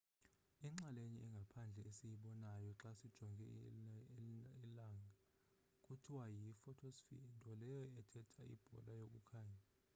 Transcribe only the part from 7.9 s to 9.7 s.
ethetha ibhola yokukhanya